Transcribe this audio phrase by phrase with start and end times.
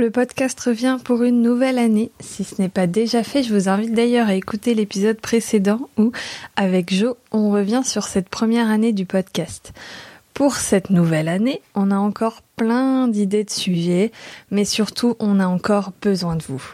[0.00, 2.10] Le podcast revient pour une nouvelle année.
[2.20, 6.10] Si ce n'est pas déjà fait, je vous invite d'ailleurs à écouter l'épisode précédent où,
[6.56, 9.74] avec Jo, on revient sur cette première année du podcast.
[10.32, 14.10] Pour cette nouvelle année, on a encore plein d'idées de sujets,
[14.50, 16.64] mais surtout, on a encore besoin de vous.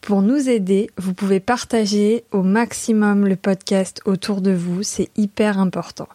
[0.00, 5.60] Pour nous aider, vous pouvez partager au maximum le podcast autour de vous, c'est hyper
[5.60, 6.08] important.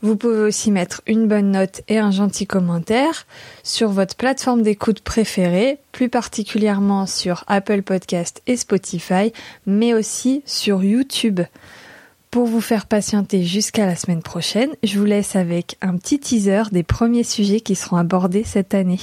[0.00, 3.26] Vous pouvez aussi mettre une bonne note et un gentil commentaire
[3.64, 9.32] sur votre plateforme d'écoute préférée, plus particulièrement sur Apple Podcast et Spotify,
[9.66, 11.40] mais aussi sur YouTube.
[12.30, 16.64] Pour vous faire patienter jusqu'à la semaine prochaine, je vous laisse avec un petit teaser
[16.70, 19.00] des premiers sujets qui seront abordés cette année.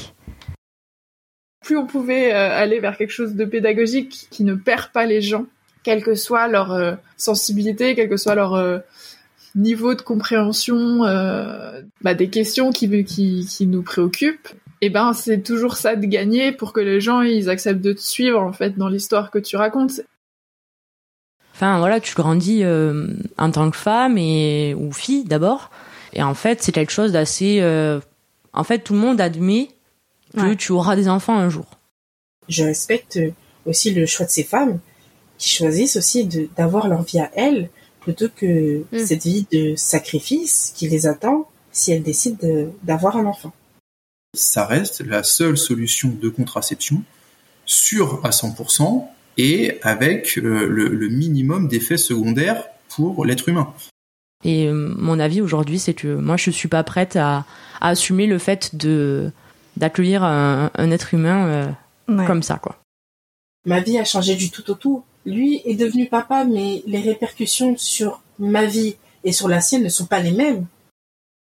[1.62, 5.22] Plus on pouvait euh, aller vers quelque chose de pédagogique qui ne perd pas les
[5.22, 5.48] gens,
[5.84, 8.78] quelle que soit leur euh, sensibilité, quel que soit leur euh,
[9.56, 14.50] niveau de compréhension euh, bah, des questions qui, qui, qui nous préoccupent,
[14.82, 17.94] et eh ben c'est toujours ça de gagner pour que les gens ils acceptent de
[17.94, 20.02] te suivre en fait dans l'histoire que tu racontes.
[21.54, 25.72] Enfin voilà, tu grandis euh, en tant que femme et ou fille d'abord,
[26.12, 27.60] et en fait c'est quelque chose d'assez.
[27.62, 28.02] Euh,
[28.52, 29.70] en fait tout le monde admet
[30.36, 31.66] que tu auras des enfants un jour.
[32.50, 33.18] Je respecte
[33.66, 34.80] aussi le choix de ces femmes
[35.38, 36.28] qui choisissent aussi
[36.58, 37.70] d'avoir leur vie à elles
[38.06, 39.06] plutôt que mm.
[39.06, 42.48] cette vie de sacrifice qui les attend si elles décident
[42.84, 43.52] d'avoir un enfant.
[44.36, 47.02] Ça reste la seule solution de contraception
[47.66, 49.06] sûre à 100%
[49.38, 53.74] et avec euh, le, minimum d'effets secondaires pour l'être humain.
[54.44, 57.46] Et euh, mon avis aujourd'hui, c'est que moi, je suis pas prête à,
[57.82, 59.32] assumer le fait de
[59.76, 61.76] d'accueillir un, être humain
[62.08, 62.78] euh, comme ça, quoi.
[63.66, 67.76] Ma vie a changé du tout au tout lui est devenu papa, mais les répercussions
[67.78, 70.66] sur ma vie et sur la sienne ne sont pas les mêmes.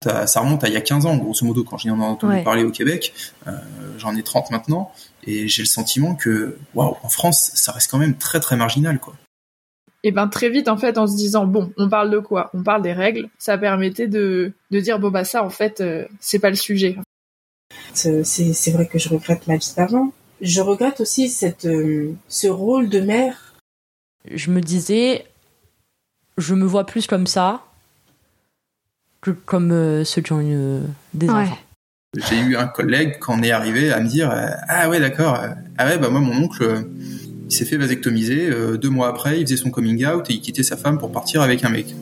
[0.02, 2.64] Ça, remonte à il y a 15 ans, grosso modo, quand j'en ai entendu parler
[2.64, 3.12] au Québec.
[3.46, 3.52] Euh,
[3.98, 4.92] j'en ai 30 maintenant,
[5.24, 8.98] et j'ai le sentiment que, waouh, en France, ça reste quand même très très marginal,
[8.98, 9.14] quoi.
[10.02, 12.50] Et ben très vite en fait en se disant bon on parle de quoi?
[12.54, 16.06] On parle des règles ça permettait de, de dire bon bah ça en fait euh,
[16.20, 16.96] c'est pas le sujet
[17.92, 20.10] c'est vrai que je regrette ma vie d'avant
[20.40, 23.49] je regrette aussi cette euh, ce rôle de mère
[24.28, 25.24] je me disais,
[26.38, 27.62] je me vois plus comme ça
[29.20, 30.80] que comme euh, ceux qui ont eu
[31.14, 31.58] des enfants.
[32.16, 35.36] J'ai eu un collègue quand on est arrivé à me dire euh, ah ouais d'accord
[35.36, 36.84] euh, ah ouais bah moi mon oncle
[37.48, 40.62] il s'est fait vasectomiser deux mois après il faisait son coming out et il quittait
[40.62, 41.94] sa femme pour partir avec un mec.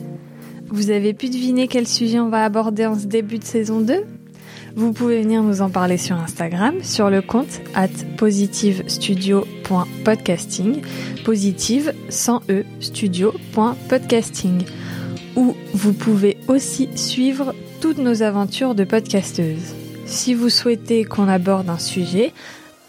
[0.69, 4.03] Vous avez pu deviner quel sujet on va aborder en ce début de saison 2
[4.75, 10.81] vous pouvez venir nous en parler sur Instagram, sur le compte at positivestudio.podcasting,
[11.25, 14.63] positive sans e studio.podcasting,
[15.35, 19.73] où vous pouvez aussi suivre toutes nos aventures de podcasteuses.
[20.05, 22.33] Si vous souhaitez qu'on aborde un sujet,